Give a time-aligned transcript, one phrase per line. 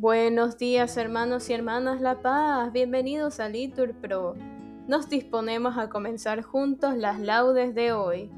[0.00, 4.34] Buenos días hermanos y hermanas La Paz, bienvenidos a Litur Pro.
[4.88, 8.30] Nos disponemos a comenzar juntos las laudes de hoy,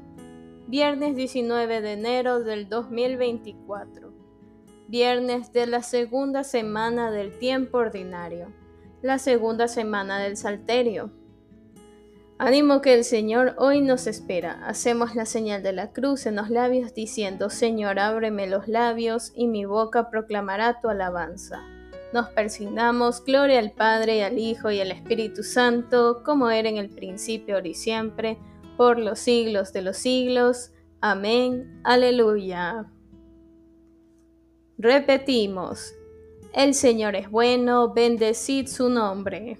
[0.67, 4.13] viernes 19 de enero del 2024,
[4.89, 8.51] viernes de la segunda semana del tiempo ordinario,
[9.01, 11.11] la segunda semana del Salterio.
[12.39, 14.65] Ánimo que el Señor hoy nos espera.
[14.65, 19.47] Hacemos la señal de la cruz en los labios diciendo, Señor, ábreme los labios y
[19.47, 21.61] mi boca proclamará tu alabanza.
[22.11, 26.77] Nos persignamos, gloria al Padre, y al Hijo, y al Espíritu Santo, como era en
[26.77, 28.37] el principio, ahora y siempre,
[28.77, 30.71] por los siglos de los siglos.
[31.01, 31.81] Amén.
[31.83, 32.85] Aleluya.
[34.77, 35.93] Repetimos,
[36.53, 39.59] el Señor es bueno, bendecid su nombre.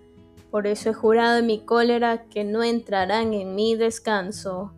[0.51, 4.73] por eso he jurado en mi cólera que no entrarán en mi descanso.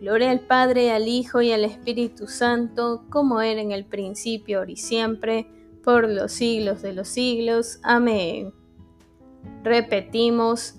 [0.00, 4.72] Gloria al Padre, al Hijo y al Espíritu Santo, como era en el principio, ahora
[4.72, 5.46] y siempre,
[5.84, 7.78] por los siglos de los siglos.
[7.84, 8.52] Amén.
[9.62, 10.74] Repetimos,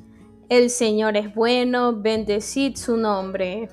[0.49, 3.69] el Señor es bueno, bendecid su nombre.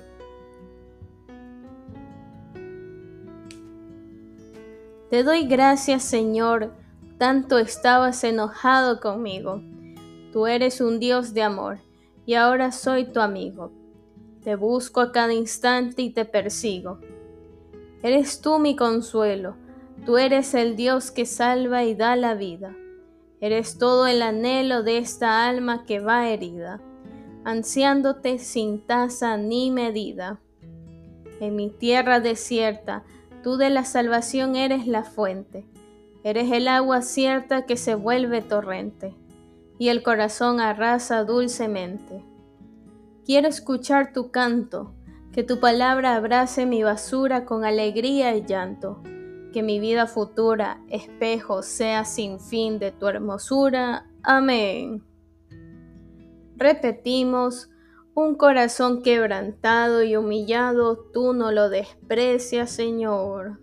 [5.09, 6.71] Te doy gracias, Señor,
[7.17, 9.61] tanto estabas enojado conmigo
[10.33, 11.77] Tú eres un Dios de amor,
[12.25, 13.71] y ahora soy tu amigo.
[14.43, 16.99] Te busco a cada instante y te persigo.
[18.01, 19.55] Eres tú mi consuelo,
[20.07, 22.75] tú eres el Dios que salva y da la vida.
[23.41, 26.81] Eres todo el anhelo de esta alma que va herida,
[27.43, 30.39] ansiándote sin tasa ni medida.
[31.41, 33.03] En mi tierra desierta,
[33.43, 35.67] tú de la salvación eres la fuente,
[36.23, 39.13] eres el agua cierta que se vuelve torrente
[39.77, 42.23] y el corazón arrasa dulcemente.
[43.25, 44.93] Quiero escuchar tu canto,
[45.31, 49.01] que tu palabra abrace mi basura con alegría y llanto,
[49.51, 54.07] que mi vida futura, espejo, sea sin fin de tu hermosura.
[54.23, 55.03] Amén.
[56.55, 57.69] Repetimos,
[58.15, 63.62] un corazón quebrantado y humillado, tú no lo desprecias, Señor.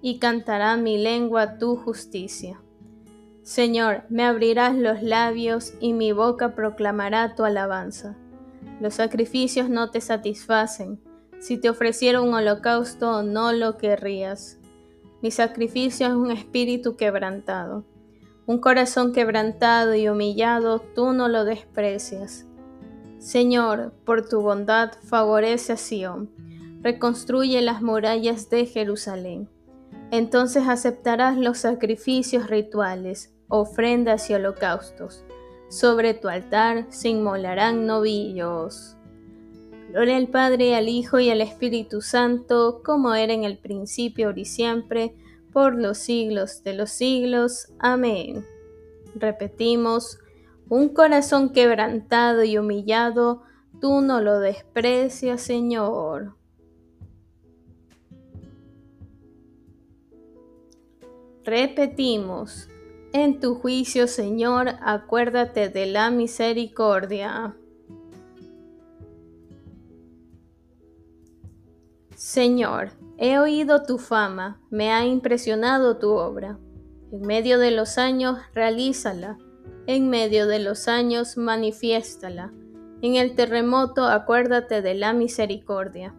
[0.00, 2.60] y cantará mi lengua tu justicia.
[3.42, 8.16] Señor, me abrirás los labios y mi boca proclamará tu alabanza.
[8.80, 11.00] Los sacrificios no te satisfacen,
[11.40, 14.58] Si te ofreciera un holocausto, no lo querrías.
[15.22, 17.84] Mi sacrificio es un espíritu quebrantado.
[18.46, 22.46] Un corazón quebrantado y humillado, tú no lo desprecias.
[23.18, 26.30] Señor, por tu bondad, favorece a Sión.
[26.82, 29.48] Reconstruye las murallas de Jerusalén.
[30.10, 35.24] Entonces aceptarás los sacrificios rituales, ofrendas y holocaustos.
[35.68, 38.96] Sobre tu altar se inmolarán novillos.
[39.90, 44.40] Gloria al Padre, al Hijo y al Espíritu Santo, como era en el principio, ahora
[44.40, 45.14] y siempre,
[45.52, 47.72] por los siglos de los siglos.
[47.78, 48.46] Amén.
[49.14, 50.18] Repetimos,
[50.68, 53.42] un corazón quebrantado y humillado,
[53.80, 56.37] tú no lo desprecias, Señor.
[61.48, 62.68] Repetimos,
[63.14, 67.56] en tu juicio, Señor, acuérdate de la misericordia.
[72.14, 76.58] Señor, he oído tu fama, me ha impresionado tu obra.
[77.12, 79.38] En medio de los años, realízala.
[79.86, 82.52] En medio de los años, manifiéstala.
[83.00, 86.14] En el terremoto, acuérdate de la misericordia.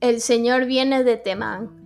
[0.00, 1.85] El Señor viene de Temán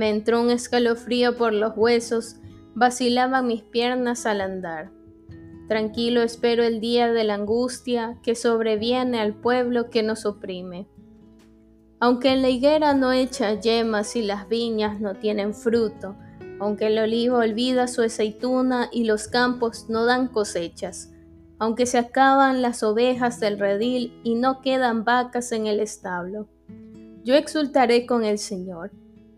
[0.00, 2.36] me entró un escalofrío por los huesos,
[2.74, 4.90] vacilaban mis piernas al andar.
[5.68, 10.88] Tranquilo espero el día de la angustia que sobreviene al pueblo que nos oprime.
[12.00, 16.16] Aunque la higuera no echa yemas y las viñas no tienen fruto,
[16.60, 21.12] aunque el olivo olvida su aceituna y los campos no dan cosechas,
[21.58, 26.48] aunque se acaban las ovejas del redil y no quedan vacas en el establo.
[27.22, 28.92] Yo exultaré con el Señor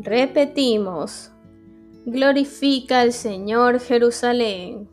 [0.00, 1.32] Repetimos,
[2.06, 4.88] glorifica al Señor Jerusalén.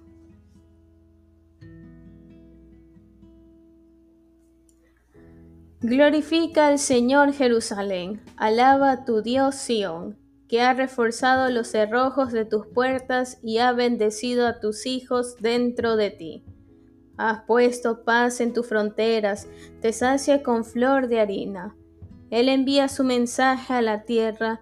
[5.80, 10.18] Glorifica al Señor Jerusalén, alaba a tu Dios Sión,
[10.50, 15.98] que ha reforzado los cerrojos de tus puertas y ha bendecido a tus hijos dentro
[15.98, 16.44] de ti.
[17.16, 19.48] Has puesto paz en tus fronteras,
[19.82, 21.76] te sacia con flor de harina.
[22.32, 24.62] Él envía su mensaje a la tierra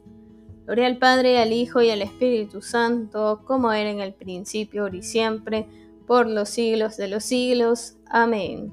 [0.65, 4.97] Gloria al Padre, al Hijo y al Espíritu Santo, como era en el principio, ahora
[4.97, 5.67] y siempre,
[6.05, 7.95] por los siglos de los siglos.
[8.05, 8.71] Amén.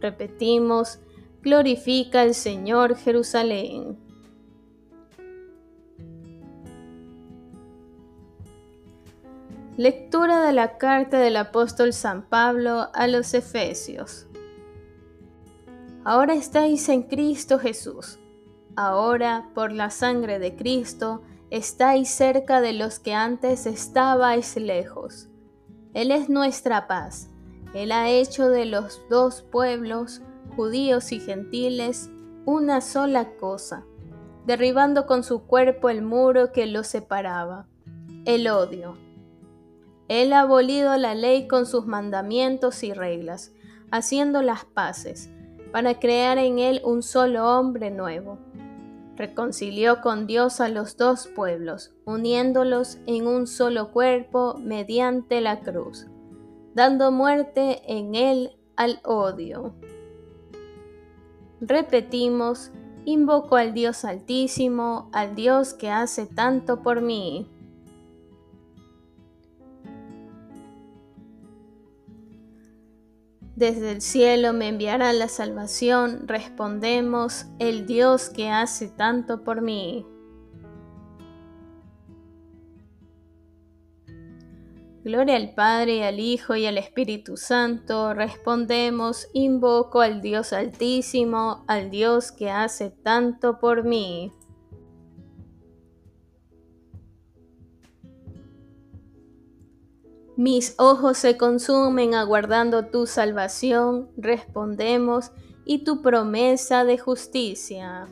[0.00, 1.00] Repetimos,
[1.42, 3.98] glorifica al Señor Jerusalén.
[9.76, 14.26] Lectura de la carta del apóstol San Pablo a los Efesios.
[16.04, 18.18] Ahora estáis en Cristo Jesús
[18.76, 25.28] Ahora, por la sangre de Cristo, estáis cerca de los que antes estabais lejos.
[25.92, 27.28] Él es nuestra paz.
[27.74, 30.22] Él ha hecho de los dos pueblos,
[30.56, 32.10] judíos y gentiles,
[32.46, 33.84] una sola cosa,
[34.46, 37.66] derribando con su cuerpo el muro que los separaba,
[38.24, 38.96] el odio.
[40.08, 43.52] Él ha abolido la ley con sus mandamientos y reglas,
[43.90, 45.30] haciendo las paces,
[45.72, 48.38] para crear en él un solo hombre nuevo
[49.16, 56.06] reconcilió con Dios a los dos pueblos, uniéndolos en un solo cuerpo mediante la cruz,
[56.74, 59.74] dando muerte en él al odio.
[61.60, 62.72] repetimos,
[63.04, 67.48] invoco al Dios altísimo, al Dios que hace tanto por mí.
[73.56, 80.06] Desde el cielo me enviará la salvación, respondemos, el Dios que hace tanto por mí.
[85.04, 88.14] Gloria al Padre, al Hijo y al Espíritu Santo.
[88.14, 94.32] Respondemos, invoco al Dios Altísimo, al Dios que hace tanto por mí.
[100.42, 105.30] Mis ojos se consumen aguardando tu salvación, respondemos,
[105.64, 108.08] y tu promesa de justicia.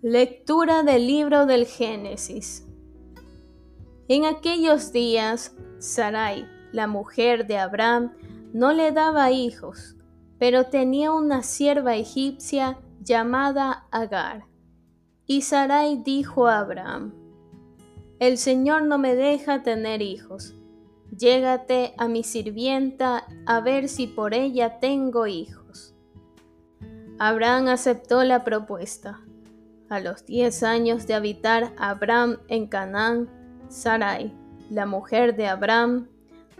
[0.00, 2.66] Lectura del libro del Génesis.
[4.08, 8.14] En aquellos días, Sarai, la mujer de Abraham,
[8.52, 9.94] no le daba hijos,
[10.40, 14.51] pero tenía una sierva egipcia llamada Agar.
[15.32, 17.14] Y Sarai dijo a Abraham,
[18.18, 20.54] El Señor no me deja tener hijos.
[21.10, 25.94] Llégate a mi sirvienta a ver si por ella tengo hijos.
[27.18, 29.22] Abraham aceptó la propuesta.
[29.88, 33.30] A los diez años de habitar Abraham en Canaán,
[33.70, 34.34] Sarai,
[34.68, 36.08] la mujer de Abraham,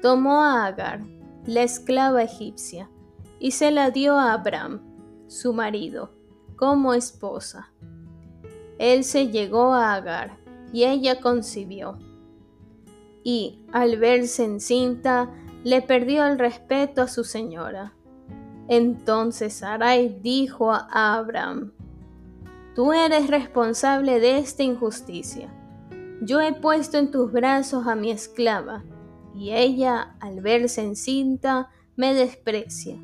[0.01, 1.05] tomó a Agar,
[1.45, 2.89] la esclava egipcia,
[3.39, 4.81] y se la dio a Abraham,
[5.27, 6.15] su marido,
[6.57, 7.71] como esposa.
[8.83, 10.39] Él se llegó a Agar,
[10.73, 12.01] y ella concibió.
[13.23, 15.31] Y, al verse encinta,
[15.63, 17.95] le perdió el respeto a su señora.
[18.67, 21.71] Entonces Sarai dijo a Abraham,
[22.75, 25.49] Tú eres responsable de esta injusticia.
[26.21, 28.83] Yo he puesto en tus brazos a mi esclava,
[29.33, 32.97] y ella, al verse encinta, me desprecia.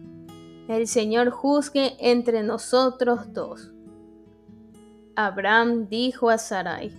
[0.66, 3.70] El Señor juzgue entre nosotros dos.
[5.20, 6.92] Abraham dijo a Sarai,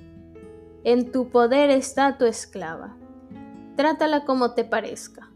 [0.83, 2.97] En tu poder está tu esclava,
[3.77, 5.31] trátala como te parezca.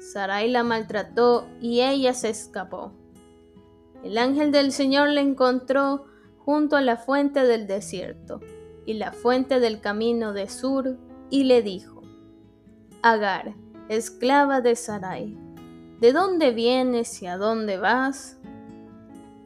[0.00, 2.92] Sarai la maltrató y ella se escapó.
[4.02, 6.06] El ángel del Señor la encontró
[6.38, 8.40] junto a la fuente del desierto
[8.84, 10.98] y la fuente del camino de Sur,
[11.30, 12.02] y le dijo,
[13.02, 13.54] Agar,
[13.88, 15.38] esclava de Sarai,
[16.00, 18.40] ¿de dónde vienes y a dónde vas?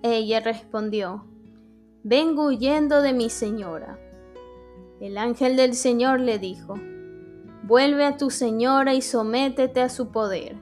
[0.03, 1.27] Ella respondió,
[2.09, 3.99] Vengo huyendo de mi señora.
[5.01, 6.75] El ángel del Señor le dijo,
[7.65, 10.57] Vuelve a tu señora y sométete a su poder.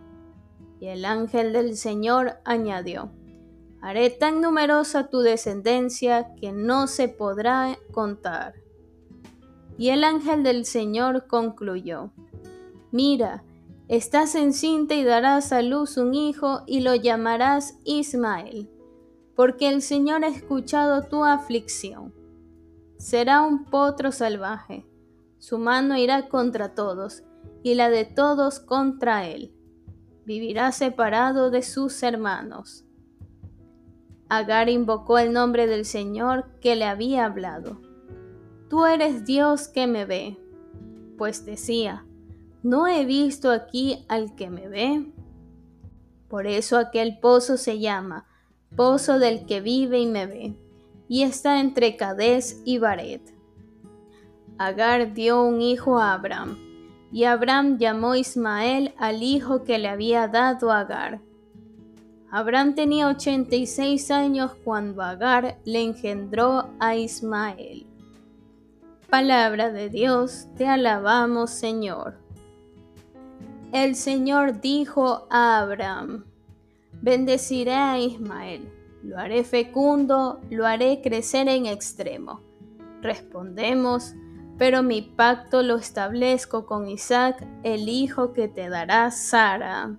[0.80, 3.12] Y el ángel del Señor añadió,
[3.82, 8.54] Haré tan numerosa tu descendencia que no se podrá contar.
[9.76, 12.10] Y el ángel del Señor concluyó,
[12.90, 13.44] Mira,
[13.88, 18.70] estás encinta y darás a luz un hijo y lo llamarás Ismael,
[19.34, 22.14] porque el Señor ha escuchado tu aflicción.
[22.98, 24.86] Será un potro salvaje,
[25.38, 27.22] su mano irá contra todos,
[27.62, 29.52] y la de todos contra él.
[30.24, 32.84] Vivirá separado de sus hermanos
[34.28, 37.80] Agar invocó el nombre del Señor que le había hablado.
[38.68, 40.38] Tú eres Dios que me ve.
[41.18, 42.06] Pues decía,
[42.62, 45.12] ¿no he visto aquí al que me ve?
[46.28, 48.26] Por eso aquel pozo se llama
[48.76, 50.56] Pozo del que vive y me ve,
[51.08, 53.22] y está entre Cadés y Baret.
[54.58, 56.58] Agar dio un hijo a Abraham,
[57.12, 61.20] y Abraham llamó Ismael al hijo que le había dado Agar.
[62.30, 67.86] Abraham tenía 86 años cuando Agar le engendró a Ismael.
[69.08, 72.18] Palabra de Dios, te alabamos Señor.
[73.72, 76.24] El Señor dijo a Abraham,
[77.02, 78.70] bendeciré a Ismael,
[79.02, 82.40] lo haré fecundo, lo haré crecer en extremo.
[83.02, 84.14] Respondemos,
[84.56, 89.98] pero mi pacto lo establezco con Isaac, el hijo que te dará Sara.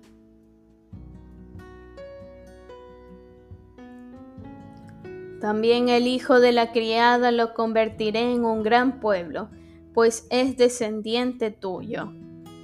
[5.40, 9.50] También el hijo de la criada lo convertiré en un gran pueblo,
[9.92, 12.12] pues es descendiente tuyo.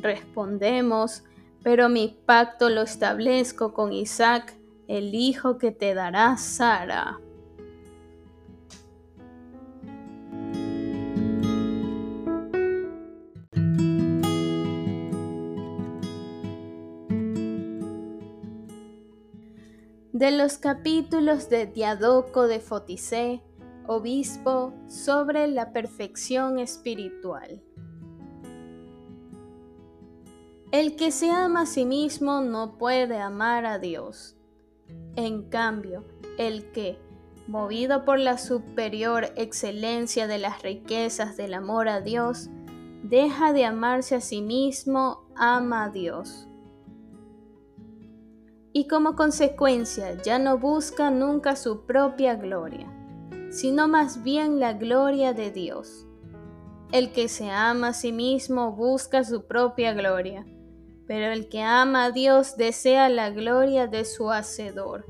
[0.01, 1.23] Respondemos,
[1.63, 4.57] pero mi pacto lo establezco con Isaac,
[4.89, 7.19] el hijo que te dará Sara.
[20.23, 23.43] de los capítulos de Diadoco de Foticé,
[23.89, 27.61] obispo, sobre la perfección espiritual.
[30.73, 34.39] El que se ama a sí mismo no puede amar a Dios.
[35.17, 36.07] En cambio,
[36.39, 36.99] el que,
[37.47, 42.49] movido por la superior excelencia de las riquezas del amor a Dios,
[43.03, 46.49] deja de amarse a sí mismo, ama a Dios.
[48.73, 52.91] Y como consecuencia ya no busca nunca su propia gloria,
[53.51, 56.07] sino más bien la gloria de Dios.
[56.93, 60.47] El que se ama a sí mismo busca su propia gloria,
[61.07, 65.07] pero el que ama a Dios desea la gloria de su Hacedor.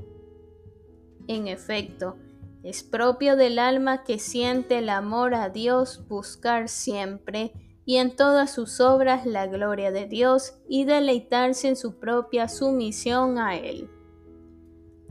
[1.27, 2.17] En efecto,
[2.63, 7.51] es propio del alma que siente el amor a Dios buscar siempre
[7.85, 13.37] y en todas sus obras la gloria de Dios y deleitarse en su propia sumisión
[13.37, 13.89] a Él.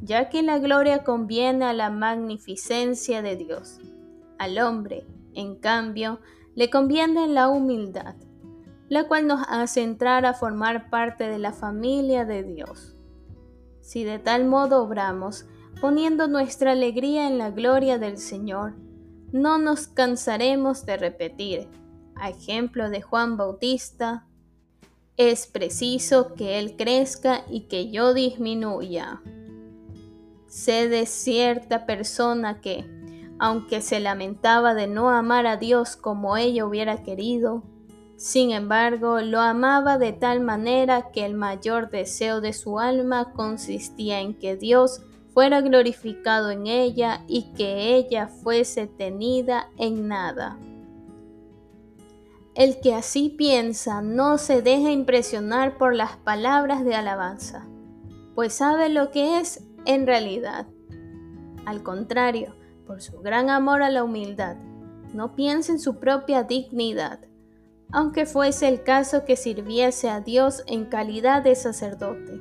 [0.01, 3.79] Ya que la gloria conviene a la magnificencia de Dios,
[4.39, 6.21] al hombre, en cambio,
[6.55, 8.17] le conviene la humildad,
[8.93, 12.95] la cual nos hace entrar a formar parte de la familia de Dios.
[13.81, 15.47] Si de tal modo obramos,
[15.81, 18.75] poniendo nuestra alegría en la gloria del Señor,
[19.33, 21.69] no nos cansaremos de repetir,
[22.17, 24.27] a ejemplo de Juan Bautista,
[25.17, 29.23] es preciso que Él crezca y que yo disminuya.
[30.49, 32.85] Sé de cierta persona que,
[33.39, 37.72] aunque se lamentaba de no amar a Dios como ella hubiera querido,
[38.23, 44.21] sin embargo lo amaba de tal manera que el mayor deseo de su alma consistía
[44.21, 45.03] en que Dios
[45.35, 50.57] fuera glorificado en ella y que ella fuese tenida en nada.
[52.55, 57.67] El que así piensa no se deja impresionar por las palabras de alabanza,
[58.37, 60.69] pues sabe lo que es en realidad.
[61.67, 62.55] Al contrario,
[62.87, 64.59] por su gran amor a la humildad,
[65.13, 67.19] no piensa en su propia dignidad,
[67.93, 72.41] aunque fuese el caso que sirviese a Dios en calidad de sacerdote.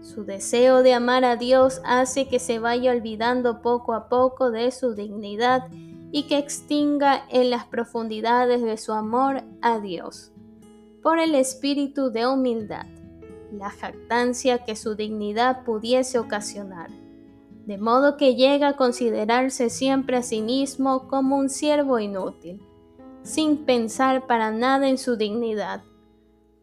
[0.00, 4.70] Su deseo de amar a Dios hace que se vaya olvidando poco a poco de
[4.72, 5.68] su dignidad
[6.12, 10.32] y que extinga en las profundidades de su amor a Dios,
[11.02, 12.86] por el espíritu de humildad,
[13.52, 16.90] la jactancia que su dignidad pudiese ocasionar,
[17.66, 22.60] de modo que llega a considerarse siempre a sí mismo como un siervo inútil,
[23.26, 25.82] sin pensar para nada en su dignidad,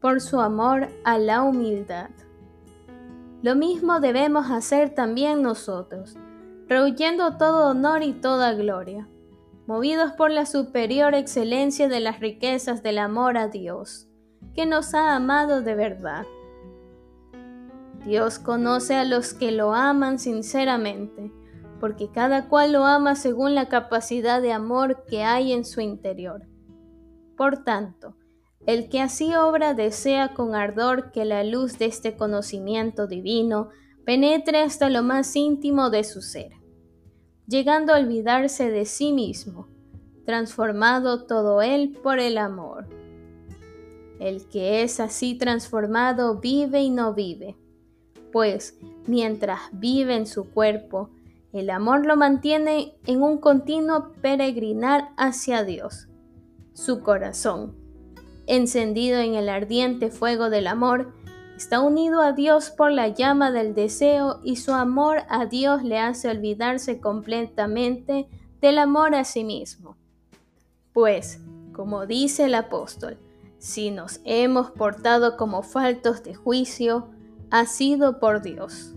[0.02, 2.10] por su amor a la humildad.
[3.42, 6.16] Lo mismo debemos hacer también nosotros,
[6.68, 9.08] rehuyendo todo honor y toda gloria
[9.66, 14.08] movidos por la superior excelencia de las riquezas del amor a Dios,
[14.54, 16.26] que nos ha amado de verdad.
[18.06, 21.32] Dios conoce a los que lo aman sinceramente,
[21.80, 26.46] porque cada cual lo ama según la capacidad de amor que hay en su interior.
[27.38, 28.16] Por tanto,
[28.66, 33.70] el que así obra desea con ardor que la luz de este conocimiento divino
[34.06, 36.64] penetre hasta lo más íntimo de su ser
[37.48, 39.68] llegando a olvidarse de sí mismo,
[40.26, 42.88] transformado todo él por el amor.
[44.20, 47.58] El que es así transformado vive y no vive,
[48.32, 51.10] pues mientras vive en su cuerpo,
[51.52, 56.08] el amor lo mantiene en un continuo peregrinar hacia Dios.
[56.74, 57.76] Su corazón,
[58.48, 61.14] encendido en el ardiente fuego del amor,
[61.56, 66.00] Está unido a Dios por la llama del deseo y su amor a Dios le
[66.00, 68.28] hace olvidarse completamente
[68.60, 69.96] del amor a sí mismo.
[70.94, 71.40] Pues,
[71.72, 73.18] como dice el apóstol,
[73.60, 77.08] si nos hemos portado como faltos de juicio,
[77.52, 78.92] ha sido por Dios.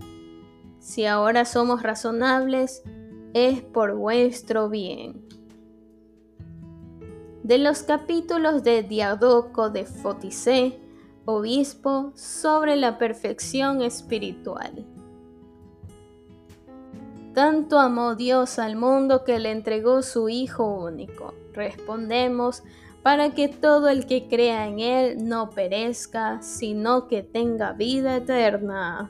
[0.79, 2.81] Si ahora somos razonables,
[3.33, 5.27] es por vuestro bien.
[7.47, 10.81] De los capítulos de Diadoco de Foticé,
[11.23, 14.85] obispo sobre la perfección espiritual.
[17.33, 21.35] Tanto amó Dios al mundo que le entregó su Hijo único.
[21.53, 22.63] Respondemos,
[23.01, 29.09] para que todo el que crea en Él no perezca, sino que tenga vida eterna.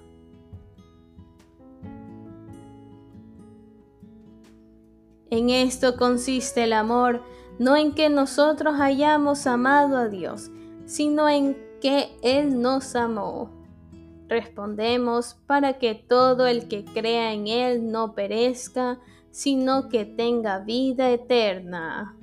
[5.32, 7.23] En esto consiste el amor,
[7.60, 10.52] no en que nosotros hayamos amado a Dios,
[10.86, 13.52] sino en que Él nos amó.
[14.28, 19.00] Respondemos para que todo el que crea en Él no perezca,
[19.32, 22.15] sino que tenga vida eterna.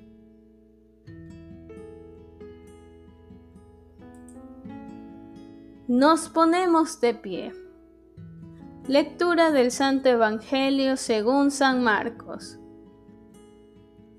[5.86, 7.52] Nos ponemos de pie.
[8.86, 12.58] Lectura del Santo Evangelio según San Marcos.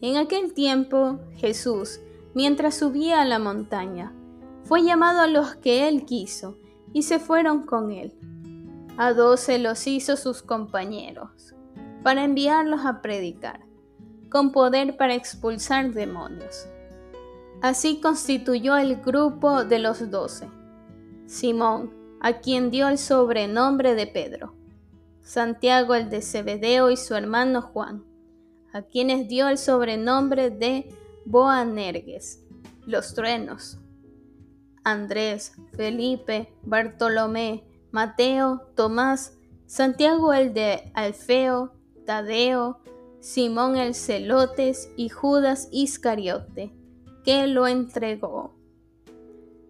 [0.06, 2.00] En aquel tiempo Jesús,
[2.36, 4.14] mientras subía a la montaña,
[4.62, 6.60] fue llamado a los que él quiso,
[6.94, 8.14] y se fueron con él.
[8.98, 11.56] A doce los hizo sus compañeros,
[12.04, 13.62] para enviarlos a predicar,
[14.30, 16.68] con poder para expulsar demonios.
[17.64, 20.48] Así constituyó el grupo de los doce.
[21.26, 21.92] Simón,
[22.22, 24.54] a quien dio el sobrenombre de Pedro.
[25.24, 28.04] Santiago el de Zebedeo y su hermano Juan,
[28.76, 30.90] a quienes dio el sobrenombre de
[31.24, 32.44] Boanerges,
[32.86, 33.80] los truenos.
[34.84, 41.72] Andrés, Felipe, Bartolomé, Mateo, Tomás, Santiago el de Alfeo,
[42.06, 42.82] Tadeo,
[43.22, 46.74] Simón el Celotes y Judas Iscariote,
[47.24, 48.56] que lo entregó.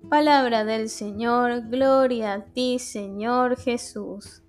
[0.10, 4.42] Palabra del Señor, gloria a ti, Señor Jesús.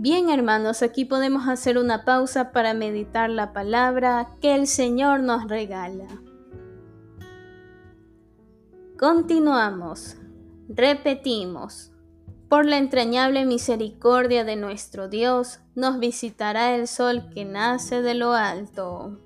[0.00, 5.48] Bien hermanos, aquí podemos hacer una pausa para meditar la palabra que el Señor nos
[5.48, 6.06] regala.
[8.96, 10.16] Continuamos.
[10.68, 11.90] Repetimos.
[12.48, 18.34] Por la entrañable misericordia de nuestro Dios, nos visitará el sol que nace de lo
[18.34, 19.18] alto.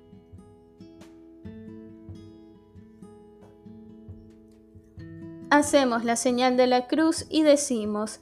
[5.51, 8.21] Hacemos la señal de la cruz y decimos,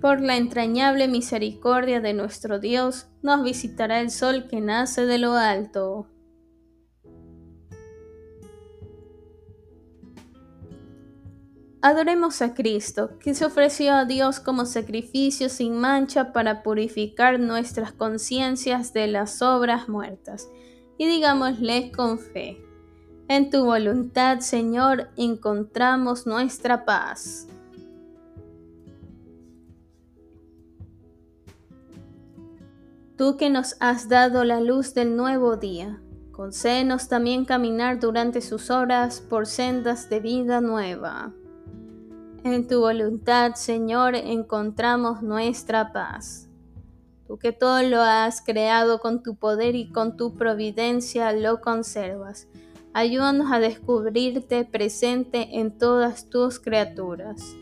[0.00, 5.32] por la entrañable misericordia de nuestro Dios, nos visitará el sol que nace de lo
[5.32, 6.06] alto.
[11.80, 17.92] Adoremos a Cristo, que se ofreció a Dios como sacrificio sin mancha para purificar nuestras
[17.92, 20.48] conciencias de las obras muertas.
[20.98, 22.58] Y digámosle con fe,
[23.28, 27.46] en tu voluntad, Señor, encontramos nuestra paz.
[33.18, 36.00] Tú que nos has dado la luz del nuevo día,
[36.30, 41.32] concédenos también caminar durante sus horas por sendas de vida nueva.
[42.44, 46.48] En tu voluntad, Señor, encontramos nuestra paz.
[47.26, 52.46] Tú que todo lo has creado con tu poder y con tu providencia lo conservas.
[52.92, 57.56] Ayúdanos a descubrirte presente en todas tus criaturas.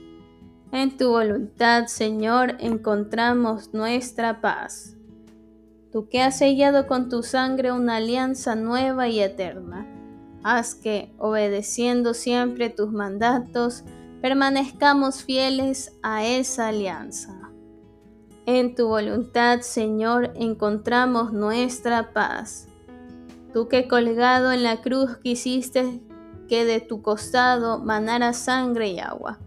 [0.70, 4.95] En tu voluntad, Señor, encontramos nuestra paz.
[5.92, 9.86] Tú que has sellado con tu sangre una alianza nueva y eterna,
[10.42, 13.84] haz que, obedeciendo siempre tus mandatos,
[14.20, 17.50] permanezcamos fieles a esa alianza.
[18.46, 22.68] En tu voluntad, Señor, encontramos nuestra paz.
[23.52, 26.00] Tú que colgado en la cruz quisiste
[26.48, 29.38] que de tu costado manara sangre y agua,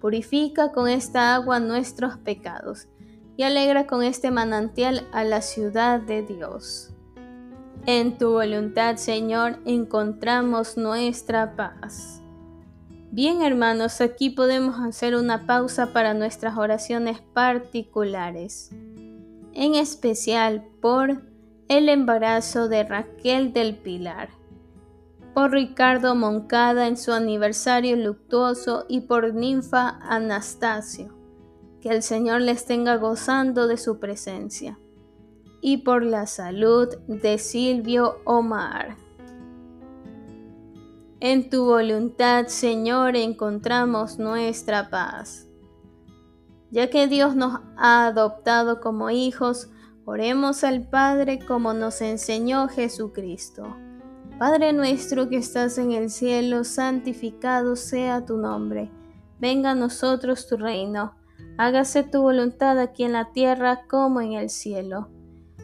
[0.00, 2.88] purifica con esta agua nuestros pecados
[3.36, 6.92] y alegra con este manantial a la ciudad de Dios.
[7.86, 12.20] En tu voluntad, Señor, encontramos nuestra paz.
[13.12, 18.70] Bien hermanos, aquí podemos hacer una pausa para nuestras oraciones particulares,
[19.54, 21.22] en especial por
[21.68, 24.30] el embarazo de Raquel del Pilar,
[25.32, 31.15] por Ricardo Moncada en su aniversario luctuoso y por Ninfa Anastasio,
[31.86, 34.76] que el Señor les tenga gozando de su presencia,
[35.60, 38.96] y por la salud de Silvio Omar.
[41.20, 45.46] En tu voluntad, Señor, encontramos nuestra paz.
[46.72, 49.70] Ya que Dios nos ha adoptado como hijos,
[50.04, 53.76] oremos al Padre como nos enseñó Jesucristo.
[54.40, 58.90] Padre nuestro que estás en el cielo, santificado sea tu nombre.
[59.38, 61.14] Venga a nosotros tu reino.
[61.58, 65.08] Hágase tu voluntad aquí en la tierra como en el cielo.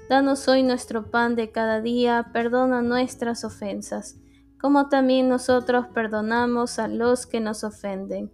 [0.08, 4.16] Danos hoy nuestro pan de cada día, perdona nuestras ofensas,
[4.58, 8.32] como también nosotros perdonamos a los que nos ofenden.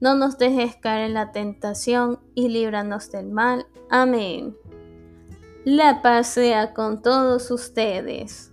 [0.00, 3.66] No nos dejes caer en la tentación y líbranos del mal.
[3.88, 4.56] Amén.
[5.64, 8.52] La paz sea con todos ustedes.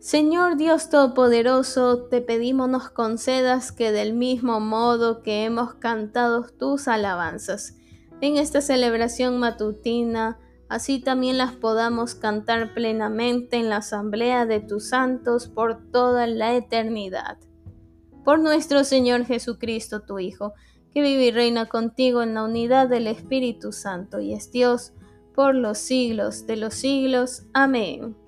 [0.00, 6.86] Señor Dios Todopoderoso, te pedimos nos concedas que del mismo modo que hemos cantado tus
[6.86, 7.74] alabanzas
[8.20, 14.88] en esta celebración matutina, así también las podamos cantar plenamente en la asamblea de tus
[14.88, 17.38] santos por toda la eternidad.
[18.24, 20.52] Por nuestro Señor Jesucristo, tu Hijo,
[20.92, 24.92] que vive y reina contigo en la unidad del Espíritu Santo y es Dios
[25.34, 27.42] por los siglos de los siglos.
[27.52, 28.27] Amén.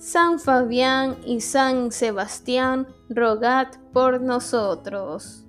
[0.00, 5.44] San Fabián y San Sebastián, rogad por nosotros.